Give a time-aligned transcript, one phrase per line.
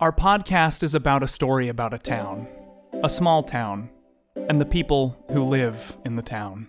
[0.00, 2.48] Our podcast is about a story about a town,
[3.04, 3.90] a small town,
[4.48, 6.68] and the people who live in the town.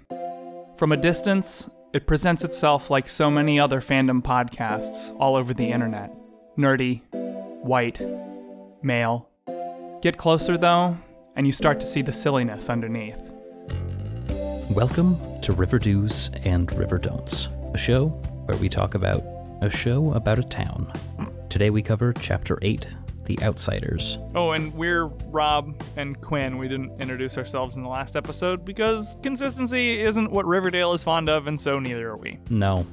[0.76, 5.71] From a distance, it presents itself like so many other fandom podcasts all over the
[5.71, 6.13] internet
[6.57, 7.04] nerdy,
[7.63, 8.02] white,
[8.83, 9.30] male.
[10.02, 10.98] Get closer, though,
[11.38, 13.16] and you start to see the silliness underneath.
[14.71, 18.09] Welcome to River Do's and River Don'ts, a show
[18.48, 19.23] where we talk about
[19.61, 20.91] a show about a town.
[21.48, 22.88] Today we cover Chapter 8
[23.26, 24.18] The Outsiders.
[24.36, 26.57] Oh, and we're Rob and Quinn.
[26.57, 31.29] We didn't introduce ourselves in the last episode because consistency isn't what Riverdale is fond
[31.29, 32.39] of, and so neither are we.
[32.50, 32.86] No,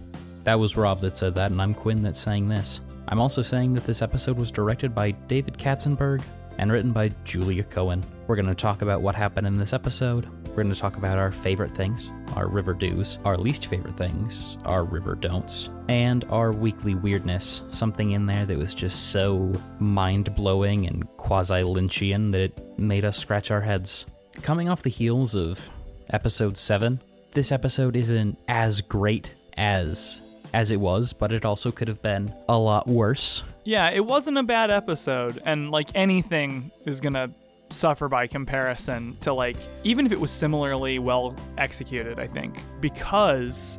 [0.45, 2.81] that was Rob that said that, and I'm Quinn that's saying this.
[3.09, 6.23] I'm also saying that this episode was directed by David Katzenberg
[6.59, 8.05] and written by Julia Cohen.
[8.27, 10.27] We're going to talk about what happened in this episode.
[10.49, 14.59] We're going to talk about our favorite things, our river do's, our least favorite things,
[14.65, 17.63] our river don'ts, and our weekly weirdness.
[17.69, 23.05] Something in there that was just so mind blowing and quasi Lynchian that it made
[23.05, 24.07] us scratch our heads.
[24.43, 25.71] Coming off the heels of
[26.11, 27.01] episode 7,
[27.33, 30.21] this episode isn't as great as
[30.55, 33.43] as it was, but it also could have been a lot worse.
[33.65, 37.31] Yeah, it wasn't a bad episode, and like anything is gonna
[37.71, 42.59] suffer by comparison to like even if it was similarly well executed, I think.
[42.81, 43.77] Because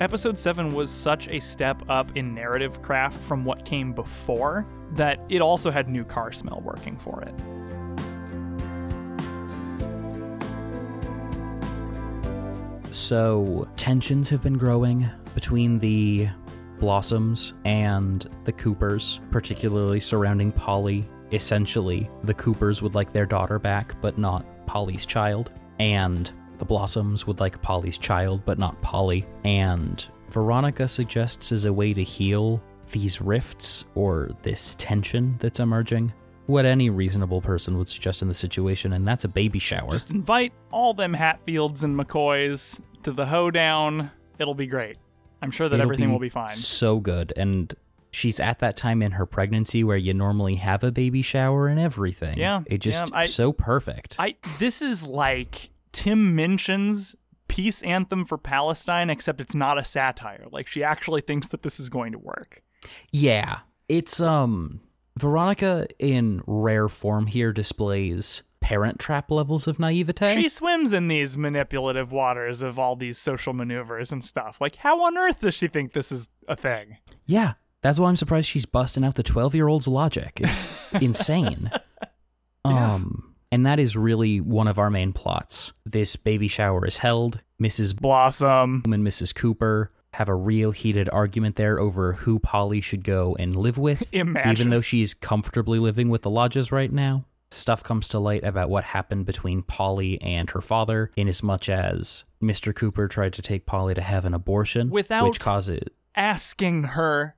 [0.00, 5.20] episode 7 was such a step up in narrative craft from what came before that
[5.28, 7.34] it also had new car smell working for it.
[13.00, 16.28] So, tensions have been growing between the
[16.78, 21.08] Blossoms and the Coopers, particularly surrounding Polly.
[21.32, 25.50] Essentially, the Coopers would like their daughter back, but not Polly's child.
[25.78, 29.26] And the Blossoms would like Polly's child, but not Polly.
[29.44, 32.62] And Veronica suggests as a way to heal
[32.92, 36.12] these rifts or this tension that's emerging
[36.46, 39.90] what any reasonable person would suggest in the situation, and that's a baby shower.
[39.90, 44.10] Just invite all them Hatfields and McCoys to the hoedown.
[44.38, 44.96] It'll be great.
[45.42, 46.48] I'm sure that It'll everything will be fine.
[46.50, 47.32] So good.
[47.36, 47.72] And
[48.10, 51.78] she's at that time in her pregnancy where you normally have a baby shower and
[51.80, 52.36] everything.
[52.38, 54.16] Yeah, It just yeah, I- so perfect.
[54.18, 57.16] I this is like Tim Minchin's
[57.48, 60.46] peace anthem for Palestine, except it's not a satire.
[60.52, 62.62] Like she actually thinks that this is going to work.
[63.12, 63.60] yeah.
[63.88, 64.80] It's um
[65.18, 70.34] Veronica in rare form here displays parent trap levels of naivete.
[70.34, 74.60] She swims in these manipulative waters of all these social maneuvers and stuff.
[74.60, 76.98] Like, how on earth does she think this is a thing?
[77.26, 77.54] yeah.
[77.82, 80.32] That's why I'm surprised she's busting out the 12 year old's logic.
[80.42, 81.70] It's insane.
[82.62, 85.72] Um, and that is really one of our main plots.
[85.86, 87.40] This baby shower is held.
[87.58, 87.96] Mrs.
[87.96, 88.82] Blossom.
[88.84, 89.34] and Mrs.
[89.34, 94.02] Cooper have a real heated argument there over who Polly should go and live with,
[94.12, 94.50] Imagine.
[94.52, 97.24] even though she's comfortably living with the lodges right now.
[97.52, 101.68] Stuff comes to light about what happened between Polly and her father, inasmuch as much
[101.68, 102.74] as Mr.
[102.74, 105.82] Cooper tried to take Polly to have an abortion, Without- which causes
[106.14, 107.36] asking her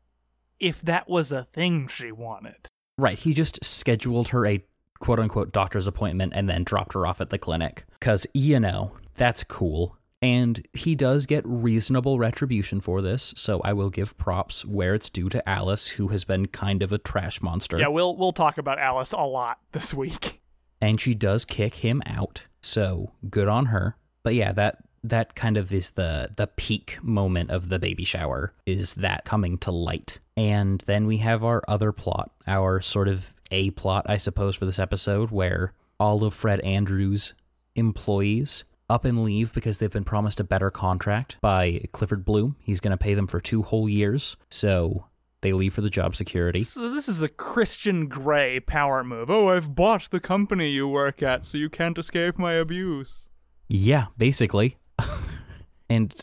[0.60, 2.56] if that was a thing she wanted.
[2.98, 3.18] right.
[3.18, 4.62] He just scheduled her a
[4.98, 8.92] quote unquote doctor's appointment and then dropped her off at the clinic because you know
[9.16, 9.96] that's cool.
[10.22, 15.10] And he does get reasonable retribution for this, so I will give props where it's
[15.10, 17.76] due to Alice, who has been kind of a trash monster.
[17.78, 20.40] Yeah, we'll we'll talk about Alice a lot this week.
[20.80, 22.46] and she does kick him out.
[22.60, 23.96] So good on her.
[24.22, 28.54] But yeah, that that kind of is the the peak moment of the baby shower
[28.64, 30.20] is that coming to light.
[30.36, 34.64] And then we have our other plot, our sort of A plot, I suppose, for
[34.66, 37.34] this episode, where all of Fred Andrews'
[37.74, 38.62] employees
[38.92, 42.56] up and leave because they've been promised a better contract by Clifford Bloom.
[42.60, 44.36] He's going to pay them for two whole years.
[44.50, 45.06] So
[45.40, 46.62] they leave for the job security.
[46.62, 49.30] So this is a Christian Grey power move.
[49.30, 53.30] Oh, I've bought the company you work at, so you can't escape my abuse.
[53.68, 54.76] Yeah, basically.
[55.88, 56.14] and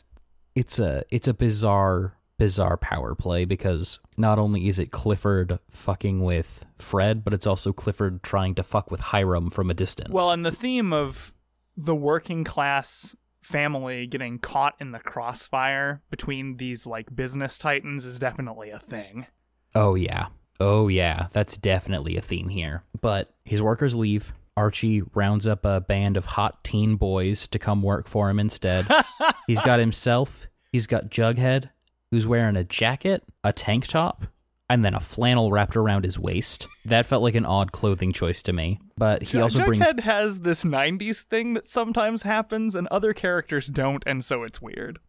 [0.56, 6.24] it's a it's a bizarre bizarre power play because not only is it Clifford fucking
[6.24, 10.14] with Fred, but it's also Clifford trying to fuck with Hiram from a distance.
[10.14, 11.34] Well, and the theme of
[11.80, 18.20] the working class family getting caught in the crossfire between these like business titans is
[18.20, 19.26] definitely a thing.
[19.76, 20.28] oh yeah.
[20.60, 22.84] Oh yeah, that's definitely a theme here.
[23.00, 24.34] But his workers leave.
[24.58, 28.86] Archie rounds up a band of hot teen boys to come work for him instead.
[29.48, 31.70] he's got himself, he's got Jughead,
[32.12, 34.28] who's wearing a jacket, a tank top,
[34.70, 36.68] and then a flannel wrapped around his waist.
[36.86, 38.80] That felt like an odd clothing choice to me.
[38.98, 43.68] But he also Jughead brings has this 90s thing that sometimes happens and other characters
[43.68, 45.00] don't and so it's weird.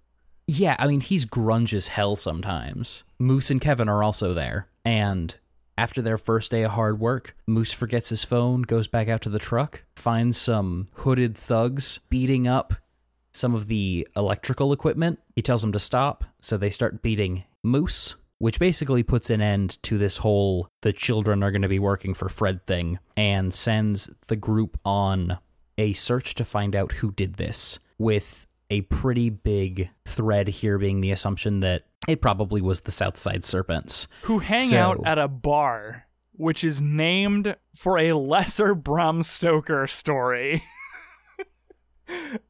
[0.46, 3.04] Yeah, I mean, he's grunge as hell sometimes.
[3.18, 4.66] Moose and Kevin are also there.
[4.84, 5.36] And
[5.80, 9.30] After their first day of hard work, Moose forgets his phone, goes back out to
[9.30, 12.74] the truck, finds some hooded thugs beating up
[13.32, 15.20] some of the electrical equipment.
[15.36, 19.80] He tells them to stop, so they start beating Moose, which basically puts an end
[19.84, 24.10] to this whole the children are going to be working for Fred thing and sends
[24.26, 25.38] the group on
[25.78, 31.00] a search to find out who did this with a pretty big thread here being
[31.00, 34.06] the assumption that it probably was the Southside Serpents.
[34.22, 39.86] Who hang So- out at a bar, which is named for a lesser Bram Stoker
[39.86, 40.62] story.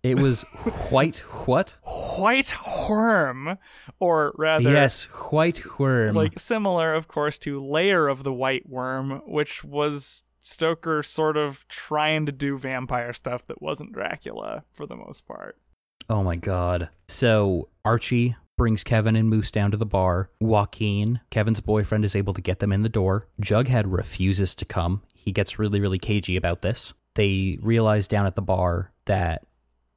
[0.03, 0.43] It was
[0.91, 1.77] White what?
[2.19, 2.53] White
[2.89, 3.59] Worm,
[3.99, 6.15] or rather, Yes, White Worm.
[6.15, 11.67] like similar, of course, to Lair of the White Worm, which was Stoker sort of
[11.69, 15.57] trying to do vampire stuff that wasn't Dracula for the most part.
[16.09, 16.89] Oh my god.
[17.09, 20.31] So Archie brings Kevin and Moose down to the bar.
[20.41, 23.29] Joaquin, Kevin's boyfriend, is able to get them in the door.
[23.41, 25.03] Jughead refuses to come.
[25.15, 26.93] He gets really, really cagey about this.
[27.15, 29.45] They realize down at the bar that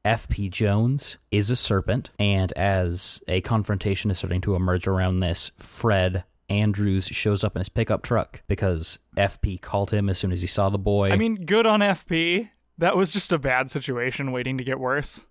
[0.06, 5.52] FP Jones is a serpent, and as a confrontation is starting to emerge around this,
[5.58, 10.42] Fred Andrews shows up in his pickup truck because FP called him as soon as
[10.42, 11.10] he saw the boy.
[11.10, 12.50] I mean, good on FP.
[12.78, 15.26] That was just a bad situation waiting to get worse.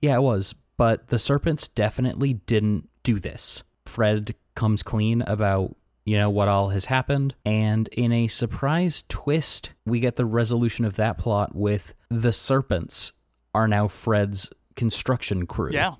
[0.00, 0.54] Yeah, it was.
[0.76, 3.64] But the serpents definitely didn't do this.
[3.86, 5.74] Fred comes clean about,
[6.04, 7.34] you know, what all has happened.
[7.44, 13.12] And in a surprise twist, we get the resolution of that plot with the serpents
[13.58, 15.70] are now Fred's construction crew.
[15.72, 15.94] Yeah.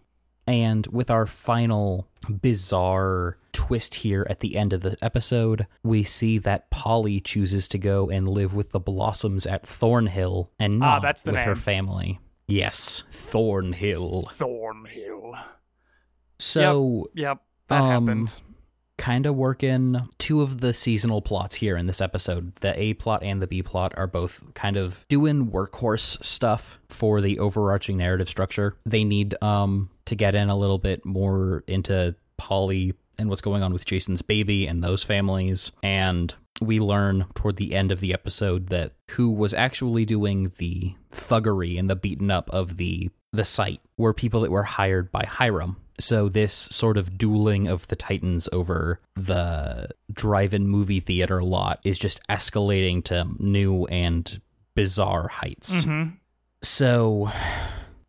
[0.46, 2.08] And with our final
[2.40, 7.78] bizarre twist here at the end of the episode, we see that Polly chooses to
[7.78, 11.54] go and live with the Blossoms at Thornhill and Ah, not that's the with her
[11.56, 12.18] family.
[12.46, 14.22] Yes, Thornhill.
[14.32, 15.36] Thornhill.
[16.38, 18.32] So, Yep, that Um, happened.
[18.98, 22.54] Kind of work in two of the seasonal plots here in this episode.
[22.56, 27.20] The A plot and the B plot are both kind of doing workhorse stuff for
[27.20, 28.76] the overarching narrative structure.
[28.84, 33.62] They need um to get in a little bit more into Polly and what's going
[33.62, 35.72] on with Jason's baby and those families.
[35.82, 40.94] And we learn toward the end of the episode that who was actually doing the
[41.12, 45.24] thuggery and the beaten up of the the site were people that were hired by
[45.28, 45.76] Hiram.
[46.00, 51.98] So this sort of dueling of the titans over the drive-in movie theater lot is
[51.98, 54.40] just escalating to new and
[54.74, 55.84] bizarre heights.
[55.84, 56.16] Mhm.
[56.62, 57.30] So,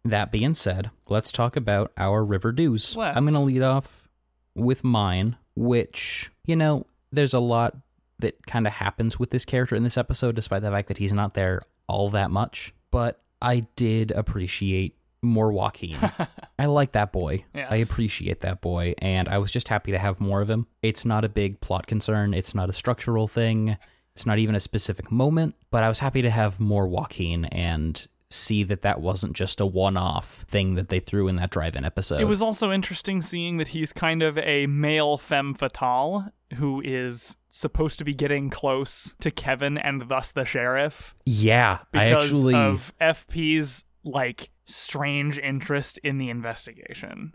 [0.06, 2.96] that being said, let's talk about our river do's.
[2.96, 3.18] Let's.
[3.18, 4.08] I'm going to lead off
[4.56, 7.76] with mine, which, you know, there's a lot
[8.20, 11.14] that kind of happens with this character in this episode, despite the fact that he's
[11.14, 12.74] not there all that much.
[12.92, 15.98] But I did appreciate more Joaquin.
[16.60, 17.46] I like that boy.
[17.56, 20.68] I appreciate that boy, and I was just happy to have more of him.
[20.82, 23.78] It's not a big plot concern, it's not a structural thing,
[24.16, 28.06] it's not even a specific moment, but I was happy to have more Joaquin and
[28.32, 32.22] see that that wasn't just a one-off thing that they threw in that drive-in episode.
[32.22, 37.38] It was also interesting seeing that he's kind of a male femme fatale who is
[37.50, 42.56] supposed to be getting close to Kevin and thus the sheriff yeah, I because actually
[42.56, 47.34] of FP's like strange interest in the investigation.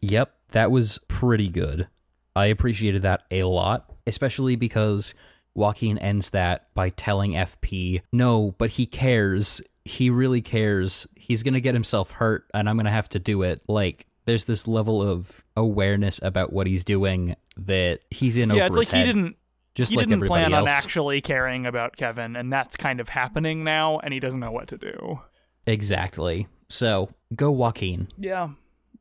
[0.00, 1.88] Yep, that was pretty good.
[2.34, 5.14] I appreciated that a lot, especially because
[5.54, 9.62] Joaquin ends that by telling FP, no, but he cares.
[9.84, 11.06] He really cares.
[11.16, 13.62] He's going to get himself hurt, and I'm going to have to do it.
[13.68, 18.66] Like, there's this level of awareness about what he's doing that he's in over yeah,
[18.66, 19.36] it's his like he didn't
[19.74, 23.64] just he like didn't plan on actually caring about Kevin, and that's kind of happening
[23.64, 25.20] now, and he doesn't know what to do.
[25.66, 26.48] Exactly.
[26.68, 28.08] So, go Joaquin.
[28.16, 28.50] Yeah,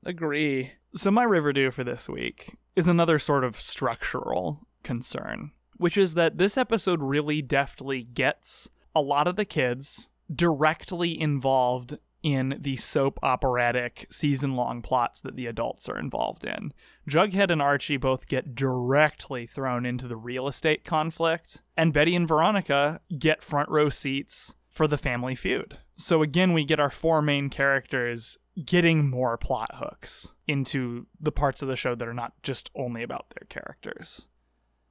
[0.06, 0.74] agree.
[0.96, 6.38] So my Riverdue for this week is another sort of structural concern, which is that
[6.38, 13.20] this episode really deftly gets a lot of the kids directly involved in the soap
[13.22, 16.74] operatic season long plots that the adults are involved in.
[17.08, 22.28] Jughead and Archie both get directly thrown into the real estate conflict, and Betty and
[22.28, 25.78] Veronica get front row seats for the family feud.
[25.96, 31.62] So again, we get our four main characters getting more plot hooks into the parts
[31.62, 34.28] of the show that are not just only about their characters.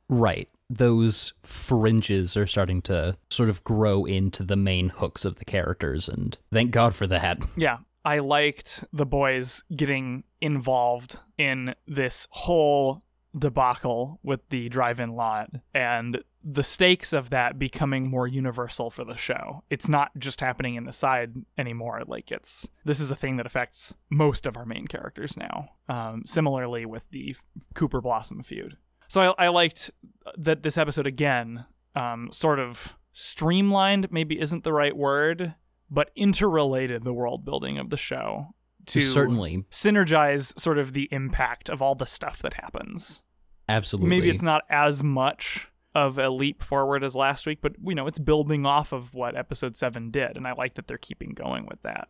[0.08, 0.48] Right.
[0.70, 6.08] Those fringes are starting to sort of grow into the main hooks of the characters,
[6.08, 7.38] and thank God for that.
[7.56, 13.02] Yeah, I liked the boys getting involved in this whole
[13.36, 19.16] debacle with the drive-in lot and the stakes of that becoming more universal for the
[19.16, 19.64] show.
[19.70, 22.02] It's not just happening in the side anymore.
[22.06, 25.70] Like it's this is a thing that affects most of our main characters now.
[25.88, 27.34] Um, similarly with the
[27.74, 28.76] Cooper Blossom feud.
[29.08, 29.90] So I, I liked
[30.36, 35.54] that this episode again, um, sort of streamlined, maybe isn't the right word,
[35.90, 38.54] but interrelated the world building of the show
[38.86, 39.64] to Certainly.
[39.70, 43.22] synergize sort of the impact of all the stuff that happens.
[43.68, 44.10] Absolutely.
[44.10, 48.06] Maybe it's not as much of a leap forward as last week, but you know,
[48.06, 51.66] it's building off of what episode 7 did and I like that they're keeping going
[51.66, 52.08] with that.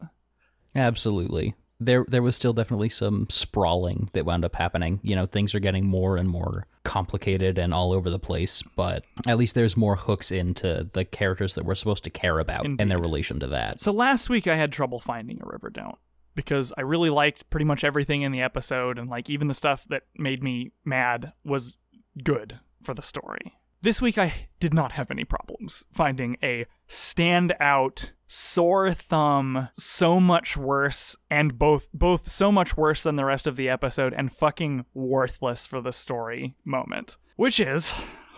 [0.74, 1.54] Absolutely.
[1.80, 5.00] There there was still definitely some sprawling that wound up happening.
[5.02, 9.04] You know, things are getting more and more complicated and all over the place, but
[9.26, 12.90] at least there's more hooks into the characters that we're supposed to care about and
[12.90, 13.80] their relation to that.
[13.80, 15.96] So last week I had trouble finding a river don't
[16.34, 19.84] because I really liked pretty much everything in the episode and like even the stuff
[19.88, 21.76] that made me mad was
[22.22, 23.54] good for the story.
[23.84, 30.56] This week I did not have any problems finding a standout sore thumb so much
[30.56, 34.86] worse and both both so much worse than the rest of the episode and fucking
[34.94, 37.92] worthless for the story moment which is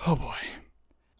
[0.09, 0.35] oh boy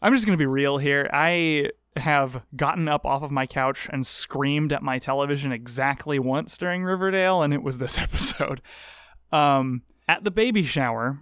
[0.01, 1.09] I'm just going to be real here.
[1.13, 6.57] I have gotten up off of my couch and screamed at my television exactly once
[6.57, 8.61] during Riverdale, and it was this episode.
[9.31, 11.17] Um, at the baby shower,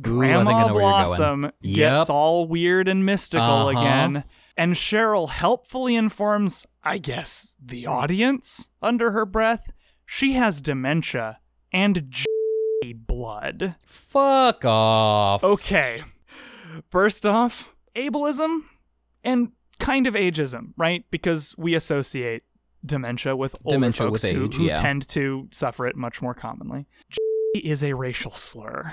[0.00, 0.74] Grandma you're.
[0.80, 1.74] Blossom Yep.
[1.74, 3.78] gets all weird and mystical Uh-huh.
[3.80, 4.24] again,
[4.56, 9.70] and Cheryl helpfully informs, I guess, the audience under her breath,
[10.04, 11.38] she has dementia
[11.72, 12.24] and J-
[12.94, 13.74] blood.
[13.84, 15.42] Fuck off.
[15.42, 16.02] Okay.
[16.90, 18.60] First off, ableism
[19.24, 21.04] and kind of ageism, right?
[21.10, 22.42] Because we associate
[22.84, 24.76] dementia with older Dementia folks with who, age, who yeah.
[24.76, 26.86] tend to suffer it much more commonly.
[27.54, 28.92] is a racial slur.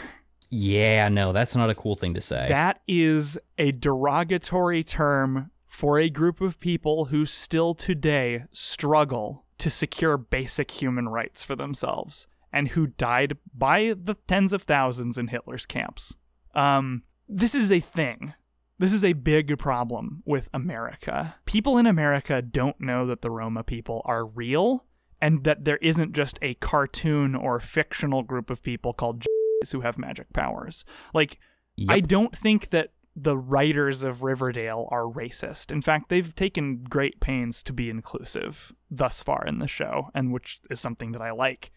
[0.53, 2.45] Yeah, no, that's not a cool thing to say.
[2.48, 9.72] That is a derogatory term for a group of people who still today struggle to
[9.72, 15.29] secure basic human rights for themselves and who died by the tens of thousands in
[15.29, 16.13] Hitler's camps.
[16.53, 18.36] Um, this is a thing.
[18.77, 21.36] This is a big problem with America.
[21.45, 24.86] People in America don't know that the Roma people are real
[25.19, 29.24] and that there isn't just a cartoon or fictional group of people called
[29.72, 30.84] who have magic powers.
[31.13, 31.39] Like,
[31.75, 31.89] Yep.
[31.89, 35.72] I don't think that the writers of Riverdale are racist.
[35.72, 40.32] In fact, they've taken great pains to be inclusive thus far in the show, and
[40.32, 41.72] which is something that I like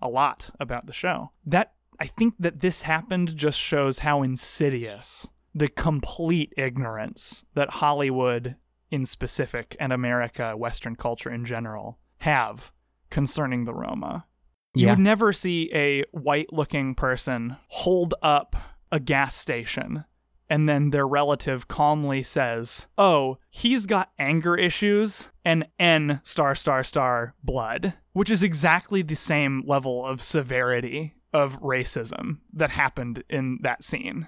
[0.00, 1.32] a lot about the show.
[1.44, 8.56] That I think that this happened just shows how insidious the complete ignorance that Hollywood
[8.90, 12.72] in specific and America, Western culture in general, have
[13.10, 14.26] concerning the Roma.
[14.74, 14.92] You Yeah.
[14.92, 18.54] would never see a white looking person hold up
[18.92, 20.04] a gas station
[20.50, 26.82] and then their relative calmly says, Oh, he's got anger issues and N star star
[26.84, 33.58] star blood, which is exactly the same level of severity of racism that happened in
[33.62, 34.26] that scene.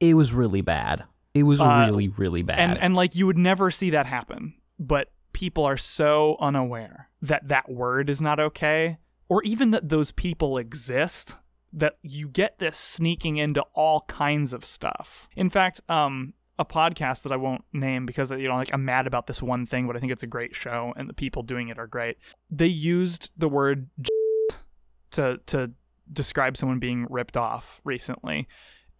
[0.00, 1.04] It was really bad.
[1.32, 2.58] It was Uh, really, really bad.
[2.58, 7.48] And and like you would never see that happen, but people are so unaware that
[7.48, 8.98] that word is not okay
[9.32, 11.36] or even that those people exist
[11.72, 15.26] that you get this sneaking into all kinds of stuff.
[15.34, 19.06] In fact, um a podcast that I won't name because you know like I'm mad
[19.06, 21.68] about this one thing, but I think it's a great show and the people doing
[21.68, 22.18] it are great.
[22.50, 23.88] They used the word
[25.12, 25.70] to to
[26.12, 28.48] describe someone being ripped off recently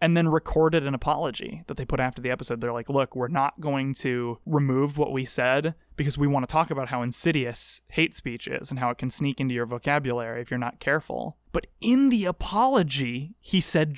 [0.02, 2.60] and then recorded an apology that they put after the episode.
[2.60, 6.52] They're like, look, we're not going to remove what we said because we want to
[6.52, 10.42] talk about how insidious hate speech is and how it can sneak into your vocabulary
[10.42, 11.36] if you're not careful.
[11.52, 13.96] But in the apology, he said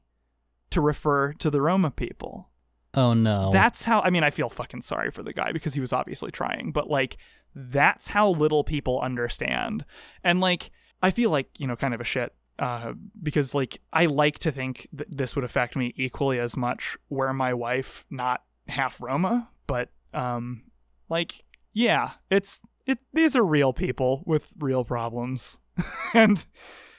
[0.70, 2.48] to refer to the Roma people.
[2.94, 3.50] oh no.
[3.52, 6.30] That's how I mean I feel fucking sorry for the guy because he was obviously
[6.30, 7.18] trying, but like
[7.54, 9.84] that's how little people understand.
[10.24, 10.70] And like
[11.02, 12.92] I feel like, you know, kind of a shit uh
[13.22, 17.32] because like I like to think that this would affect me equally as much were
[17.32, 20.62] my wife not half Roma, but um
[21.08, 21.42] like
[21.72, 25.58] yeah, it's it these are real people with real problems.
[26.14, 26.44] and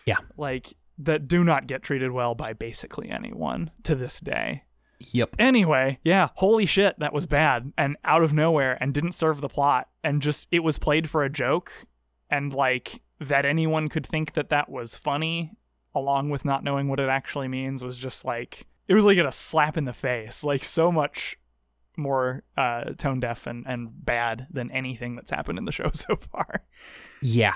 [0.06, 0.18] Yeah.
[0.38, 4.64] like that do not get treated well by basically anyone to this day.
[5.00, 5.36] yep.
[5.40, 9.50] Anyway, yeah, holy shit, that was bad and out of nowhere and didn't serve the
[9.50, 11.72] plot and just it was played for a joke
[12.30, 15.52] and like that anyone could think that that was funny
[15.94, 19.32] along with not knowing what it actually means was just like it was like a
[19.32, 21.38] slap in the face, like so much
[21.98, 26.16] more uh tone deaf and and bad than anything that's happened in the show so
[26.16, 26.64] far.
[27.22, 27.56] Yeah.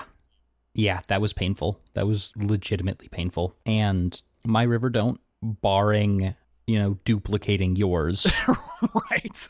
[0.72, 1.80] Yeah, that was painful.
[1.94, 3.56] That was legitimately painful.
[3.66, 6.34] And my river don't, barring,
[6.66, 8.30] you know, duplicating yours,
[9.10, 9.48] right.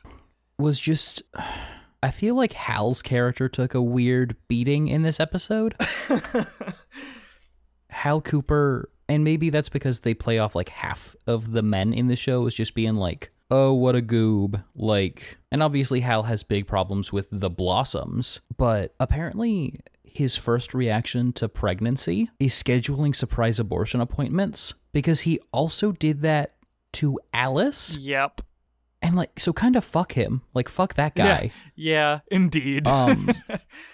[0.59, 1.23] was just
[2.03, 5.75] I feel like Hal's character took a weird beating in this episode.
[7.91, 12.07] Hal Cooper And maybe that's because they play off like half of the men in
[12.07, 14.63] the show is just being like, oh, what a goob.
[14.75, 21.33] Like, and obviously Hal has big problems with the blossoms, but apparently his first reaction
[21.35, 26.55] to pregnancy is scheduling surprise abortion appointments because he also did that
[26.95, 27.97] to Alice.
[27.97, 28.41] Yep.
[29.11, 30.43] And like, so kind of fuck him.
[30.55, 31.51] Like, fuck that guy.
[31.75, 32.87] Yeah, indeed.
[32.87, 33.29] Um,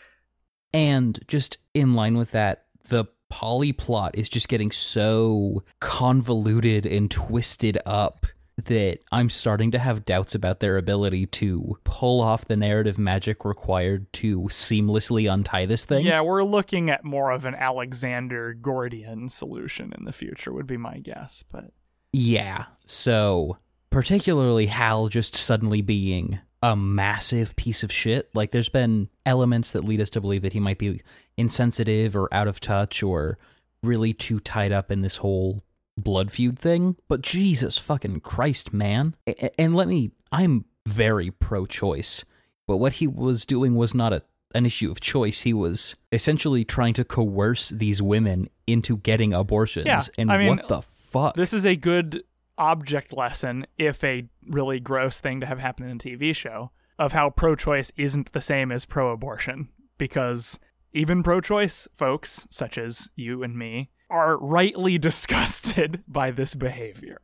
[0.74, 7.10] and just in line with that, the Polly plot is just getting so convoluted and
[7.10, 8.26] twisted up
[8.64, 13.44] that I'm starting to have doubts about their ability to pull off the narrative magic
[13.44, 16.04] required to seamlessly untie this thing.
[16.04, 20.76] yeah, we're looking at more of an Alexander Gordian solution in the future, would be
[20.76, 21.42] my guess.
[21.50, 21.72] But
[22.12, 22.66] Yeah.
[22.86, 23.56] So,
[23.90, 28.30] particularly Hal just suddenly being a massive piece of shit.
[28.34, 31.02] Like, there's been elements that lead us to believe that he might be
[31.36, 33.38] insensitive or out of touch or
[33.82, 35.62] really too tied up in this whole
[35.96, 36.96] blood feud thing.
[37.08, 39.14] But Jesus fucking Christ, man.
[39.58, 42.24] And let me, I'm very pro choice.
[42.66, 44.22] But what he was doing was not a
[44.54, 45.42] an issue of choice.
[45.42, 49.86] He was essentially trying to coerce these women into getting abortions.
[49.86, 51.36] Yeah, and I mean, what the fuck?
[51.36, 52.24] this is a good
[52.58, 57.12] object lesson, if a really gross thing to have happened in a TV show, of
[57.12, 59.68] how pro choice isn't the same as pro abortion.
[59.98, 60.58] Because
[60.92, 67.20] even pro choice folks, such as you and me, are rightly disgusted by this behavior.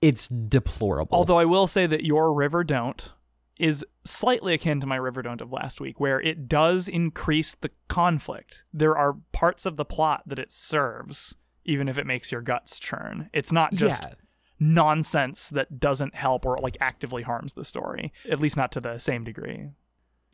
[0.00, 1.16] it's deplorable.
[1.16, 3.10] Although I will say that your River Don't
[3.58, 7.70] is slightly akin to my River Don't of last week, where it does increase the
[7.88, 8.64] conflict.
[8.72, 12.80] There are parts of the plot that it serves, even if it makes your guts
[12.80, 13.30] churn.
[13.32, 14.14] It's not just yeah,
[14.60, 18.98] nonsense that doesn't help or like actively harms the story, at least not to the
[18.98, 19.70] same degree.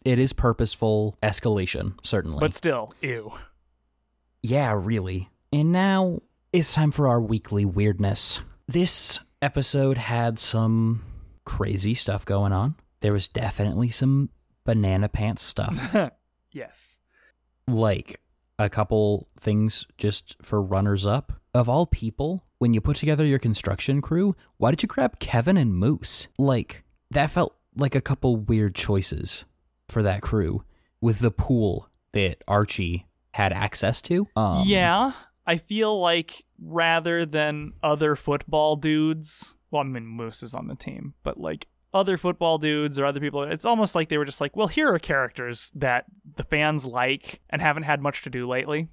[0.05, 2.39] it is purposeful escalation, certainly.
[2.41, 3.33] But still, ew.
[4.43, 5.29] yeah, really.
[5.53, 6.21] And now
[6.53, 8.41] it's time for our weekly weirdness.
[8.69, 11.03] This episode had some
[11.45, 12.77] crazy stuff going on.
[13.01, 14.31] There was definitely some
[14.65, 15.97] banana pants stuff.
[16.53, 17.01] yes.
[17.67, 18.21] like
[18.59, 21.33] a couple things just for runners up.
[21.55, 25.57] Of all people, when you put together your construction crew, why did you grab Kevin
[25.57, 26.29] and Moose?
[26.39, 29.47] Like, that felt like a couple weird choices
[29.89, 30.63] for that crew
[31.01, 34.29] with the pool that Archie had access to.
[34.37, 35.13] Um, yeah,
[35.47, 40.75] I feel like rather than other football dudes, well, I mean, Moose is on the
[40.75, 44.41] team, but like other football dudes or other people, it's almost like they were just
[44.41, 46.05] like, well, here are characters that
[46.37, 48.89] the fans like and haven't had much to do lately.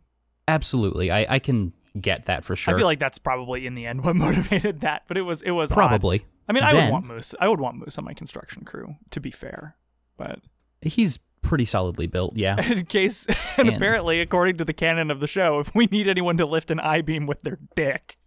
[0.48, 1.12] Absolutely.
[1.12, 2.74] I, I can get that for sure.
[2.74, 5.52] I feel like that's probably in the end what motivated that, but it was it
[5.52, 5.76] was odd.
[5.76, 6.26] Probably.
[6.50, 7.36] I mean, I would want Moose.
[7.40, 9.76] I would want Moose on my construction crew, to be fair.
[10.18, 10.40] But
[10.82, 12.62] He's pretty solidly built, yeah.
[12.72, 13.26] in case,
[13.58, 16.46] and And- apparently, according to the canon of the show, if we need anyone to
[16.46, 18.18] lift an I beam with their dick,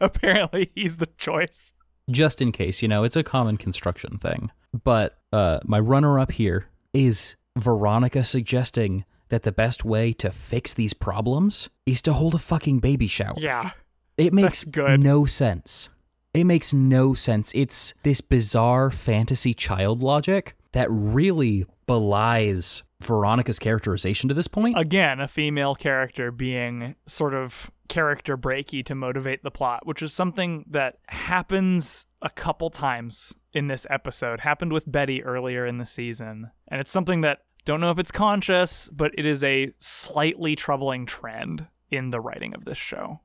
[0.00, 1.72] apparently he's the choice.
[2.10, 4.50] just in case, you know, it's a common construction thing.
[4.84, 10.74] But uh, my runner up here is Veronica suggesting that the best way to fix
[10.74, 13.34] these problems is to hold a fucking baby shower.
[13.38, 13.70] Yeah.
[14.16, 15.00] it makes good.
[15.00, 15.88] no sense.
[16.34, 17.50] It makes no sense.
[17.54, 24.78] It's this bizarre fantasy child logic that really belies Veronica's characterization to this point.
[24.78, 30.12] Again, a female character being sort of character breaky to motivate the plot, which is
[30.12, 34.40] something that happens a couple times in this episode.
[34.40, 36.52] Happened with Betty earlier in the season.
[36.68, 37.40] And it's something that
[37.70, 42.52] don't know if it's conscious, but it is a slightly troubling trend in the writing
[42.52, 43.20] of this show.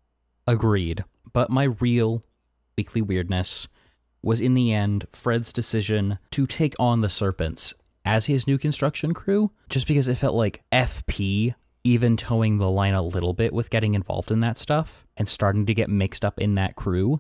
[0.46, 1.04] Agreed.
[1.34, 2.24] But my real
[2.78, 3.68] weekly weirdness
[4.22, 7.74] was in the end Fred's decision to take on the Serpents
[8.06, 12.94] as his new construction crew, just because it felt like FP even towing the line
[12.94, 16.40] a little bit with getting involved in that stuff and starting to get mixed up
[16.40, 17.20] in that crew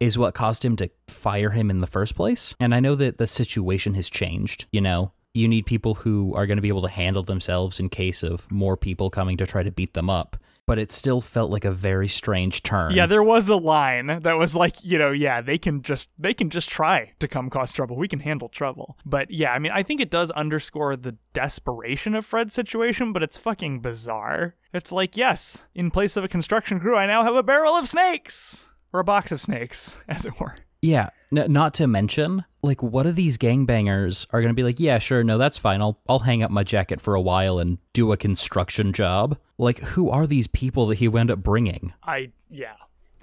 [0.00, 2.56] is what caused him to fire him in the first place.
[2.58, 5.12] And I know that the situation has changed, you know.
[5.36, 8.50] You need people who are going to be able to handle themselves in case of
[8.50, 10.36] more people coming to try to beat them up.
[10.66, 12.92] But it still felt like a very strange turn.
[12.92, 16.34] Yeah, there was a line that was like, you know, yeah, they can just they
[16.34, 17.96] can just try to come cause trouble.
[17.96, 18.98] We can handle trouble.
[19.04, 23.22] But yeah, I mean, I think it does underscore the desperation of Fred's situation, but
[23.22, 24.56] it's fucking bizarre.
[24.72, 27.88] It's like, yes, in place of a construction crew, I now have a barrel of
[27.88, 30.56] snakes or a box of snakes, as it were.
[30.86, 34.78] Yeah, n- not to mention, like, what are these gangbangers are going to be like?
[34.78, 35.82] Yeah, sure, no, that's fine.
[35.82, 39.36] I'll I'll hang up my jacket for a while and do a construction job.
[39.58, 41.92] Like, who are these people that he wound up bringing?
[42.02, 42.74] I yeah.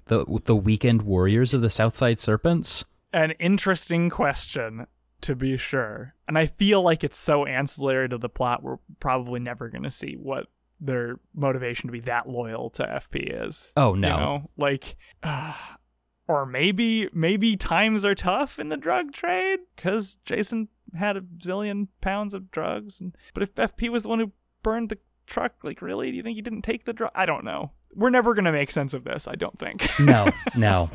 [0.05, 2.83] The the weekend warriors of the Southside Serpents?
[3.13, 4.87] An interesting question
[5.21, 6.15] to be sure.
[6.27, 9.91] And I feel like it's so ancillary to the plot we're probably never going to
[9.91, 10.47] see what
[10.81, 13.71] their motivation to be that loyal to FP is.
[13.77, 14.07] Oh no.
[14.07, 15.53] You know, like, uh,
[16.27, 21.87] or maybe maybe times are tough in the drug trade because Jason had a zillion
[22.01, 22.99] pounds of drugs.
[22.99, 24.31] And, but if FP was the one who
[24.61, 27.11] burned the truck, like, really, do you think he didn't take the drug?
[27.15, 27.71] I don't know.
[27.93, 29.27] We're never gonna make sense of this.
[29.27, 29.87] I don't think.
[29.99, 30.89] no, no.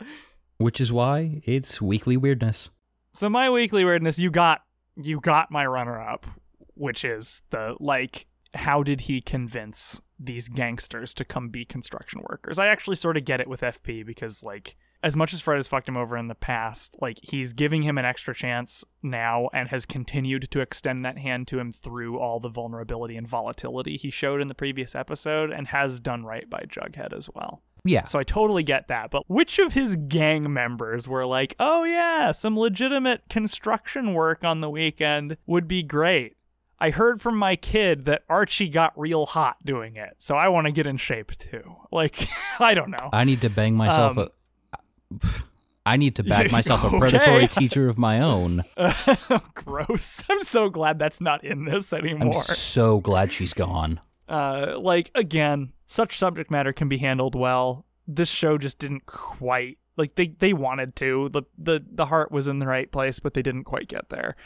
[0.58, 2.70] Which is why it's weekly weirdness.
[3.14, 4.62] So my weekly weirdness, you got
[4.96, 6.26] you got my runner up,
[6.74, 12.58] which is the like how did he convince these gangsters to come be construction workers?
[12.58, 15.68] I actually sort of get it with FP because like as much as Fred has
[15.68, 19.68] fucked him over in the past, like he's giving him an extra chance now and
[19.68, 24.10] has continued to extend that hand to him through all the vulnerability and volatility he
[24.10, 27.62] showed in the previous episode and has done right by Jughead as well.
[27.84, 28.04] Yeah.
[28.04, 29.10] So I totally get that.
[29.10, 34.60] But which of his gang members were like, oh, yeah, some legitimate construction work on
[34.60, 36.36] the weekend would be great?
[36.80, 40.66] I heard from my kid that Archie got real hot doing it, so I want
[40.66, 41.76] to get in shape too.
[41.90, 42.28] Like,
[42.60, 43.08] I don't know.
[43.12, 44.28] I need to bang myself Um,
[45.12, 45.18] a.
[45.86, 48.64] I need to bag myself a predatory teacher of my own.
[49.54, 50.22] Gross.
[50.28, 52.34] I'm so glad that's not in this anymore.
[52.36, 54.00] I'm so glad she's gone.
[54.28, 57.86] uh, like again, such subject matter can be handled well.
[58.06, 61.28] This show just didn't quite like they they wanted to.
[61.30, 64.36] The the the heart was in the right place, but they didn't quite get there.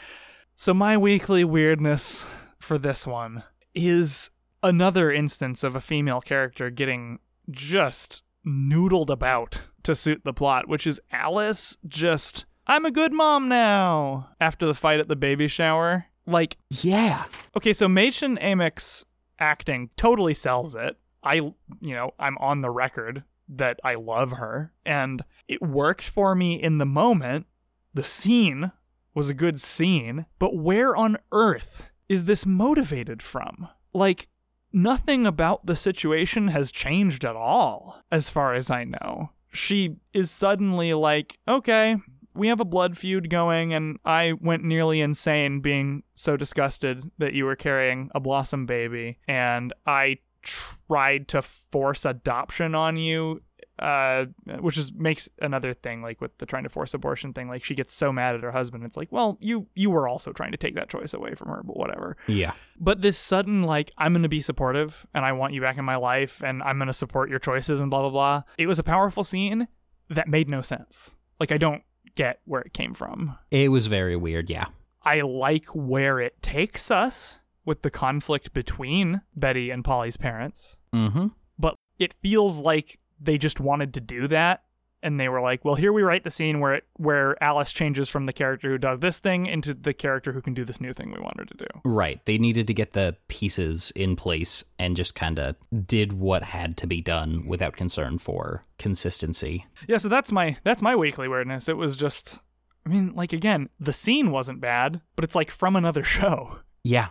[0.55, 2.25] So my weekly weirdness
[2.59, 4.29] for this one is
[4.61, 10.87] another instance of a female character getting just noodled about to suit the plot, which
[10.87, 16.05] is Alice just I'm a good mom now after the fight at the baby shower.
[16.25, 17.25] Like Yeah.
[17.57, 19.03] Okay, so Mädchen Amick's
[19.39, 20.97] acting totally sells it.
[21.21, 26.35] I, you know, I'm on the record that I love her, and it worked for
[26.35, 27.45] me in the moment.
[27.93, 28.71] The scene
[29.13, 33.67] was a good scene, but where on earth is this motivated from?
[33.93, 34.27] Like,
[34.71, 39.31] nothing about the situation has changed at all, as far as I know.
[39.51, 41.97] She is suddenly like, okay,
[42.33, 47.33] we have a blood feud going, and I went nearly insane being so disgusted that
[47.33, 53.41] you were carrying a blossom baby, and I tried to force adoption on you.
[53.79, 54.25] Uh,
[54.59, 57.49] which is makes another thing like with the trying to force abortion thing.
[57.49, 58.83] Like she gets so mad at her husband.
[58.85, 61.63] It's like, well, you you were also trying to take that choice away from her,
[61.65, 62.15] but whatever.
[62.27, 62.53] Yeah.
[62.79, 65.85] But this sudden, like, I'm going to be supportive and I want you back in
[65.85, 68.43] my life and I'm going to support your choices and blah, blah, blah.
[68.59, 69.67] It was a powerful scene
[70.09, 71.11] that made no sense.
[71.39, 71.81] Like, I don't
[72.15, 73.37] get where it came from.
[73.49, 74.49] It was very weird.
[74.51, 74.65] Yeah.
[75.01, 81.27] I like where it takes us with the conflict between Betty and Polly's parents, Mm-hmm.
[81.57, 84.63] but it feels like they just wanted to do that.
[85.05, 88.07] And they were like, "Well, here we write the scene where it where Alice changes
[88.07, 90.93] from the character who does this thing into the character who can do this new
[90.93, 92.25] thing we want her to do." Right.
[92.25, 96.77] They needed to get the pieces in place and just kind of did what had
[96.77, 99.65] to be done without concern for consistency.
[99.89, 101.67] Yeah, so that's my that's my weekly weirdness.
[101.67, 102.39] It was just
[102.85, 107.09] I mean, like again, the scene wasn't bad, but it's like from another show Yeah.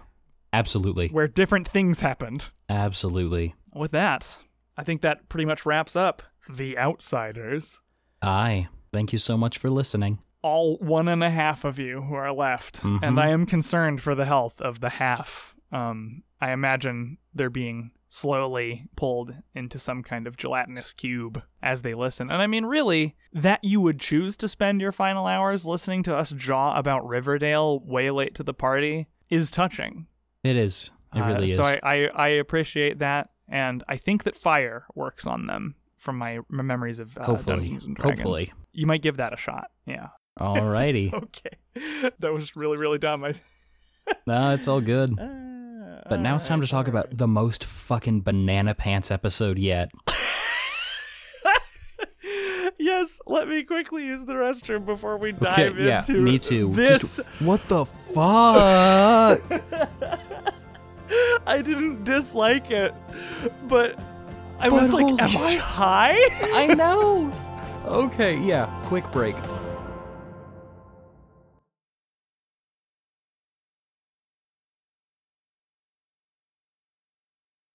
[0.55, 1.09] Absolutely.
[1.09, 2.49] where different things happened.
[2.71, 3.55] Absolutely.
[3.75, 4.39] With that,
[4.77, 7.81] I think that pretty much wraps up The Outsiders.
[8.23, 8.69] Aye.
[8.93, 10.19] Thank you so much for listening.
[10.43, 12.83] All one and a half of you who are left.
[12.83, 13.01] Mhm.
[13.03, 15.55] And I am concerned for the health of the half.
[15.71, 21.95] Um, I imagine they're being slowly pulled into some kind of gelatinous cube as they
[21.95, 22.31] listen.
[22.31, 26.15] And I mean, really, that you would choose to spend your final hours listening to
[26.15, 30.07] us jaw about Riverdale way late to the party is touching.
[30.45, 30.91] It is.
[31.15, 31.69] It Uh, really so is.
[31.69, 33.31] I, I, I appreciate that.
[33.53, 37.57] And I think that fire works on them from my memories of uh, Hopefully.
[37.59, 38.21] Dungeons and Dragons.
[38.21, 38.53] Hopefully.
[38.73, 39.71] You might give that a shot.
[39.87, 40.09] Yeah.
[40.41, 41.13] Alrighty.
[41.23, 42.11] Okay.
[42.19, 43.25] That was really, really dumb.
[43.25, 43.35] I,
[44.27, 45.15] no, it's all good.
[45.17, 49.91] But now it's time to talk about the most fucking banana pants episode yet.
[52.79, 56.73] yes, let me quickly use the restroom before we dive Okay, yeah, into me too.
[56.73, 59.41] This Just- what the fuck?
[61.47, 62.95] I didn't dislike it,
[63.69, 63.99] but
[64.59, 66.19] I But was like, am I high?
[66.55, 67.33] I know.
[67.87, 68.67] Okay, yeah.
[68.85, 69.37] Quick break.